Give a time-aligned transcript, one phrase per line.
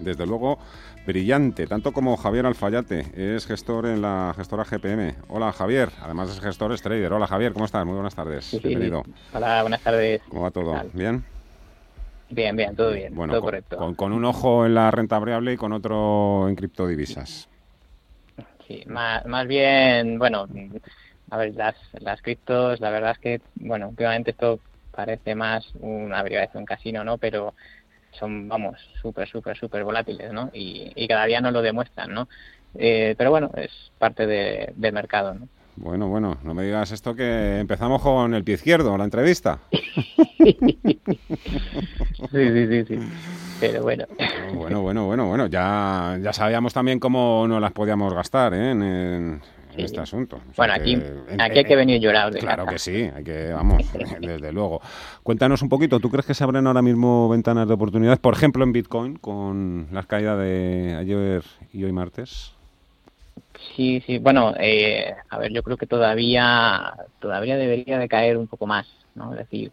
[0.00, 0.58] desde luego
[1.06, 5.14] brillante, tanto como Javier Alfayate, es gestor en la gestora GPM.
[5.28, 7.12] Hola Javier, además es gestor, es trader.
[7.12, 7.84] Hola Javier, ¿cómo estás?
[7.86, 8.58] Muy buenas tardes.
[8.62, 9.04] Bienvenido.
[9.32, 10.20] Hola, buenas tardes.
[10.28, 10.74] ¿Cómo va todo?
[10.92, 11.24] ¿Bien?
[12.28, 13.94] Bien, bien, todo bien, bueno, todo con, correcto.
[13.96, 17.48] Con, un ojo en la renta variable y con otro en criptodivisas.
[18.66, 20.48] Sí, más, más bien, bueno,
[21.30, 24.58] a ver, las, las criptos, la verdad es que, bueno, últimamente esto
[24.90, 27.18] parece más una de un casino, ¿no?
[27.18, 27.54] Pero
[28.12, 30.50] son, vamos, súper, súper, súper volátiles, ¿no?
[30.52, 32.28] Y, y, cada día nos lo demuestran, ¿no?
[32.74, 35.48] Eh, pero bueno, es parte de, del mercado, ¿no?
[35.76, 39.58] Bueno, bueno, no me digas esto que empezamos con el pie izquierdo, la entrevista.
[39.70, 40.56] sí,
[42.30, 42.98] sí, sí, sí.
[43.60, 44.06] Pero bueno.
[44.54, 45.46] Bueno, bueno, bueno, bueno.
[45.48, 48.70] Ya, ya sabíamos también cómo no las podíamos gastar ¿eh?
[48.70, 49.42] en, en,
[49.76, 50.36] en este asunto.
[50.36, 52.30] O sea bueno, aquí, que, aquí hay que venir llorado.
[52.30, 52.72] De claro casa.
[52.72, 53.82] que sí, hay que, vamos,
[54.20, 54.80] desde luego.
[55.22, 58.64] Cuéntanos un poquito, ¿tú crees que se abren ahora mismo ventanas de oportunidades, por ejemplo,
[58.64, 62.52] en Bitcoin, con las caídas de ayer y hoy martes?
[63.74, 68.46] Sí, sí, bueno, eh, a ver, yo creo que todavía, todavía debería de caer un
[68.46, 69.32] poco más, ¿no?
[69.32, 69.72] Es decir,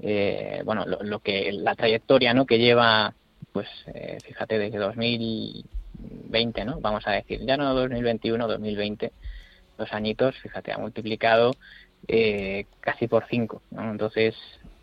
[0.00, 2.46] eh, bueno, lo, lo, que, la trayectoria, ¿no?
[2.46, 3.14] Que lleva,
[3.52, 6.80] pues, eh, fíjate, desde 2020, ¿no?
[6.80, 9.12] Vamos a decir, ya no 2021, 2020,
[9.80, 11.52] dos añitos, fíjate, ha multiplicado
[12.06, 13.90] eh, casi por cinco, ¿no?
[13.90, 14.36] Entonces,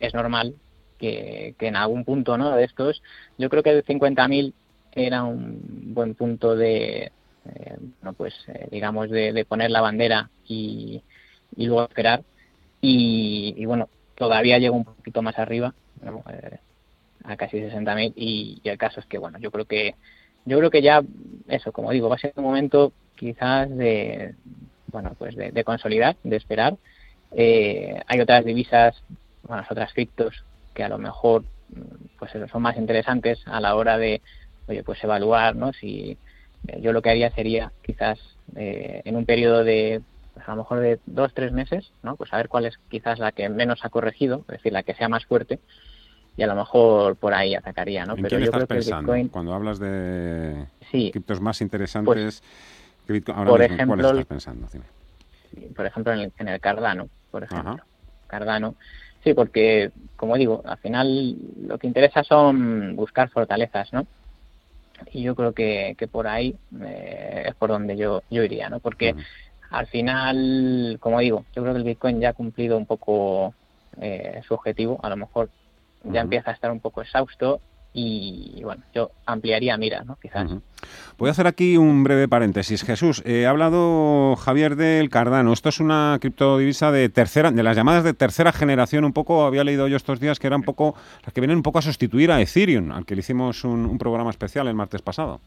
[0.00, 0.54] es normal
[0.98, 2.56] que, que en algún punto, ¿no?
[2.56, 3.02] De estos,
[3.36, 4.54] yo creo que 50.000
[4.92, 7.12] era un buen punto de,
[7.46, 11.02] eh, bueno, pues eh, digamos de, de, poner la bandera y,
[11.56, 12.22] y luego esperar
[12.80, 16.22] y, y, bueno todavía llega un poquito más arriba ¿no?
[16.30, 16.58] eh,
[17.24, 19.94] a casi 60.000 y, y el caso es que bueno yo creo que
[20.44, 21.02] yo creo que ya
[21.48, 24.34] eso como digo va a ser un momento quizás de
[24.94, 26.76] bueno pues de, de consolidar de esperar.
[27.32, 29.02] Eh, hay otras divisas
[29.42, 31.44] bueno otras criptos que a lo mejor
[32.18, 34.22] pues son más interesantes a la hora de
[34.68, 36.16] oye pues evaluar no si
[36.80, 38.18] yo lo que haría sería quizás
[38.56, 40.00] eh, en un periodo de
[40.32, 43.18] pues a lo mejor de dos tres meses no pues a ver cuál es quizás
[43.18, 45.58] la que menos ha corregido es decir la que sea más fuerte
[46.36, 49.12] y a lo mejor por ahí atacaría no ¿En pero yo creo estás que pensando
[49.12, 52.46] Bitcoin cuando hablas de sí, criptos más interesantes pues, que
[53.12, 54.68] Bitcoin, ahora por mismo, ejemplo, ¿cuál estás pensando?
[54.72, 54.84] Dime.
[55.74, 57.84] por ejemplo en el, en el Cardano por ejemplo Ajá.
[58.26, 58.74] Cardano
[59.22, 64.06] sí porque como digo al final lo que interesa son buscar fortalezas no
[65.12, 68.80] y yo creo que, que por ahí eh, es por donde yo, yo iría, ¿no?
[68.80, 69.24] Porque uh -huh.
[69.70, 73.54] al final, como digo, yo creo que el Bitcoin ya ha cumplido un poco
[74.00, 75.50] eh, su objetivo, a lo mejor
[76.04, 76.20] ya uh -huh.
[76.20, 77.60] empieza a estar un poco exhausto
[77.96, 80.18] y, bueno, yo ampliaría mira, ¿no?
[80.20, 80.50] Quizás.
[81.16, 82.82] Voy a hacer aquí un breve paréntesis.
[82.82, 85.52] Jesús, eh, ha hablado Javier del Cardano.
[85.52, 89.04] Esto es una criptodivisa de tercera, de las llamadas de tercera generación.
[89.04, 91.62] Un poco, había leído yo estos días que eran un poco, las que vienen un
[91.62, 95.00] poco a sustituir a Ethereum, al que le hicimos un, un programa especial el martes
[95.00, 95.40] pasado.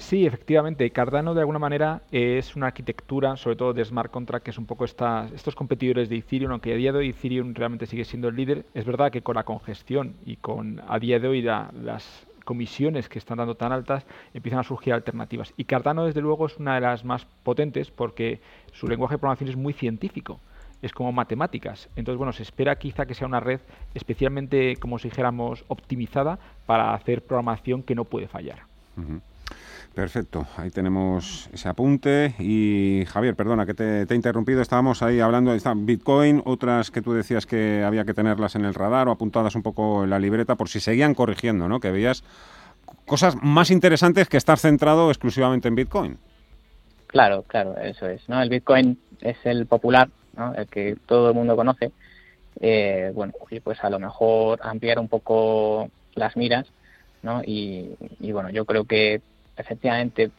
[0.00, 0.90] Sí, efectivamente.
[0.90, 4.66] Cardano de alguna manera es una arquitectura, sobre todo de smart contract, que es un
[4.66, 8.36] poco estos competidores de Ethereum, aunque a día de hoy Ethereum realmente sigue siendo el
[8.36, 8.64] líder.
[8.74, 13.08] Es verdad que con la congestión y con a día de hoy la, las comisiones
[13.08, 15.52] que están dando tan altas, empiezan a surgir alternativas.
[15.56, 18.40] Y Cardano, desde luego, es una de las más potentes porque
[18.72, 20.40] su lenguaje de programación es muy científico.
[20.82, 21.88] Es como matemáticas.
[21.94, 23.60] Entonces, bueno, se espera quizá que sea una red
[23.94, 28.62] especialmente, como si dijéramos, optimizada para hacer programación que no puede fallar.
[29.94, 32.34] Perfecto, ahí tenemos ese apunte.
[32.38, 37.02] Y Javier, perdona que te, te he interrumpido, estábamos ahí hablando de Bitcoin, otras que
[37.02, 40.18] tú decías que había que tenerlas en el radar o apuntadas un poco en la
[40.18, 41.80] libreta por si seguían corrigiendo, ¿no?
[41.80, 42.22] Que veías
[43.04, 46.18] cosas más interesantes que estar centrado exclusivamente en Bitcoin.
[47.08, 48.28] Claro, claro, eso es.
[48.28, 48.40] ¿no?
[48.40, 50.54] El Bitcoin es el popular, ¿no?
[50.54, 51.90] el que todo el mundo conoce.
[52.60, 53.32] Eh, bueno,
[53.64, 56.66] pues a lo mejor ampliar un poco las miras,
[57.22, 57.42] ¿no?
[57.44, 59.20] Y, y bueno, yo creo que
[59.60, 60.30] efectivamente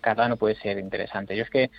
[0.00, 1.36] Cardano puede ser interesante.
[1.36, 1.70] Yo es que,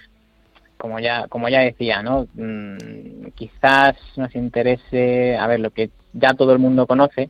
[0.77, 2.27] como ya, como ya decía, ¿no?
[2.33, 7.29] Mm, quizás nos interese, a ver, lo que ya todo el mundo conoce,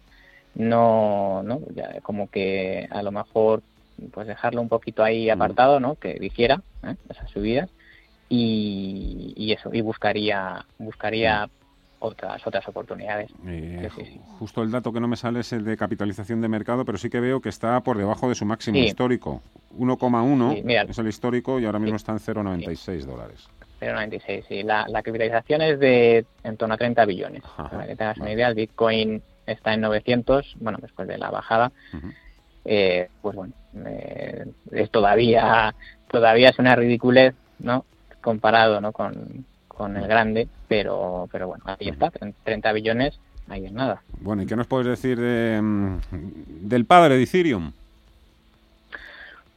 [0.55, 1.61] no, ¿no?
[1.73, 3.63] Ya como que a lo mejor
[4.11, 5.95] pues dejarlo un poquito ahí apartado, ¿no?
[5.95, 6.95] Que hiciera ¿eh?
[7.09, 7.69] esas subidas
[8.29, 11.49] y, y, eso, y buscaría, buscaría
[12.01, 13.31] otras otras oportunidades.
[13.47, 14.21] Eh, sí, sí.
[14.39, 17.09] Justo el dato que no me sale es el de capitalización de mercado, pero sí
[17.09, 18.85] que veo que está por debajo de su máximo sí.
[18.85, 19.41] histórico.
[19.77, 23.47] 1,1 sí, es el histórico y ahora mismo está en 0,96 dólares.
[23.79, 24.63] 0,96, sí.
[24.63, 27.43] La, la, capitalización es de en torno a 30 billones.
[27.45, 31.29] Ajá, para que tengas una idea, el Bitcoin está en 900, bueno, después de la
[31.31, 31.71] bajada.
[31.93, 32.13] Uh -huh.
[32.65, 33.53] eh, pues bueno,
[33.85, 35.73] eh, es todavía
[36.09, 37.85] todavía es una ridiculez, ¿no?
[38.21, 38.91] Comparado, ¿no?
[38.91, 39.45] Con,
[39.81, 42.11] con el grande, pero, pero bueno, ahí está,
[42.43, 43.19] 30 billones,
[43.49, 44.03] ahí es nada.
[44.19, 45.59] Bueno, ¿y qué nos puedes decir de,
[46.61, 47.71] del padre de Ethereum?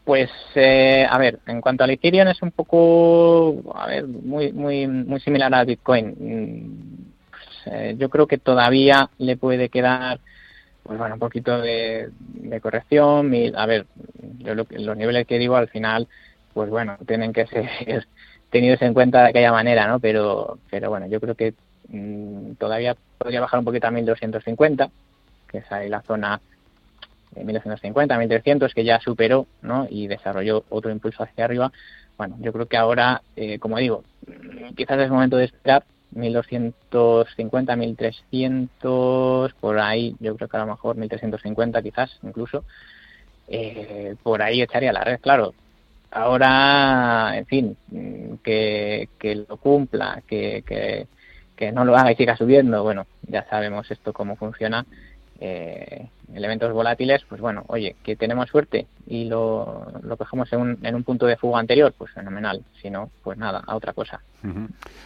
[0.02, 4.86] Pues, eh, a ver, en cuanto al Ethereum es un poco, a ver, muy, muy,
[4.86, 6.14] muy similar al Bitcoin.
[6.18, 10.20] Mm, pues, eh, yo creo que todavía le puede quedar,
[10.84, 12.08] pues bueno, un poquito de,
[12.62, 13.30] corrección.
[13.56, 13.84] a ver,
[14.38, 16.08] yo los niveles que digo al final,
[16.54, 17.46] pues bueno, tienen que
[17.86, 18.06] ser
[18.54, 19.98] tenidos en cuenta de aquella manera, ¿no?
[19.98, 21.54] Pero, pero bueno, yo creo que
[21.88, 24.90] mm, todavía podría bajar un poquito a 1250,
[25.48, 26.40] que es ahí la zona
[27.34, 29.88] 1250, 1300, que ya superó ¿no?
[29.90, 31.72] y desarrolló otro impulso hacia arriba.
[32.16, 34.04] Bueno, yo creo que ahora, eh, como digo,
[34.76, 40.96] quizás es momento de esperar 1250, 1300, por ahí, yo creo que a lo mejor
[40.96, 42.62] 1350 quizás incluso,
[43.48, 45.54] eh, por ahí echaría la red, claro.
[46.14, 47.76] Ahora, en fin,
[48.44, 51.08] que, que lo cumpla, que, que,
[51.56, 54.86] que no lo haga y siga subiendo, bueno, ya sabemos esto cómo funciona
[55.46, 60.78] eh, elementos volátiles, pues bueno, oye, que tenemos suerte y lo, lo cogemos en un,
[60.82, 62.64] en un punto de fuga anterior, pues fenomenal.
[62.80, 64.22] Si no, pues nada, a otra cosa.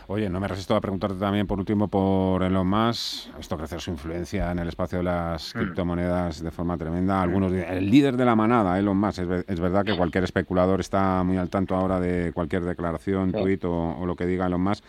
[0.07, 3.37] Oye, no me resisto a preguntarte también por último por Elon Musk.
[3.39, 5.59] Esto crece su influencia en el espacio de las mm.
[5.59, 7.21] criptomonedas de forma tremenda.
[7.21, 9.19] Algunos el líder de la manada, Elon Musk.
[9.49, 13.97] Es, verdad que cualquier especulador está muy al tanto ahora de cualquier declaración, tweet o,
[13.99, 14.85] o lo que diga Elon Musk.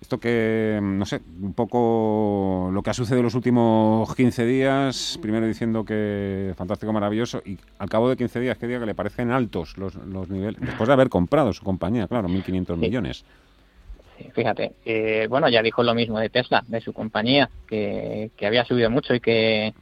[0.00, 5.18] Esto que, no sé, un poco lo que ha sucedido en los últimos 15 días,
[5.20, 8.94] primero diciendo que fantástico, maravilloso, y al cabo de 15 días, que diga que le
[8.94, 13.24] parecen altos los, los niveles, después de haber comprado su compañía, claro, 1.500 millones.
[14.16, 18.46] Sí, fíjate, eh, bueno, ya dijo lo mismo de Tesla, de su compañía, que, que
[18.46, 19.74] había subido mucho y que,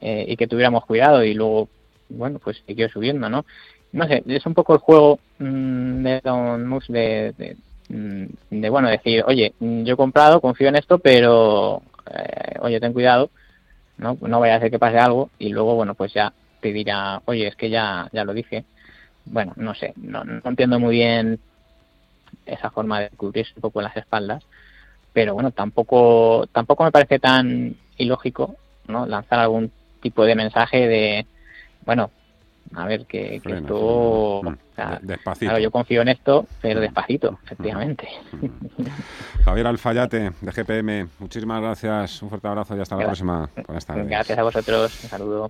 [0.00, 1.68] eh, y que tuviéramos cuidado, y luego,
[2.10, 3.44] bueno, pues siguió subiendo, ¿no?
[3.90, 8.88] No sé, es un poco el juego mmm, de Don Musk de Mm, de bueno
[8.88, 13.30] decir oye yo he comprado confío en esto pero eh, oye ten cuidado
[13.96, 17.22] no no vaya a hacer que pase algo y luego bueno pues ya te dirá
[17.24, 18.64] oye es que ya ya lo dije
[19.24, 21.40] bueno no sé no, no entiendo muy bien
[22.44, 24.44] esa forma de cubrirse un poco las espaldas
[25.14, 28.56] pero bueno tampoco tampoco me parece tan ilógico
[28.86, 31.26] no lanzar algún tipo de mensaje de
[31.86, 32.10] bueno
[32.74, 34.42] a ver, que, esto...
[35.02, 35.46] despacito.
[35.46, 38.08] Claro, yo confío en esto, pero despacito, efectivamente.
[39.44, 43.50] Javier Alfayate, de GPM, muchísimas gracias, un fuerte abrazo y hasta la próxima.
[44.06, 45.46] Gracias a vosotros, un saludo.